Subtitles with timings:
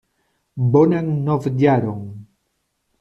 [0.71, 2.01] Bonan novjaron!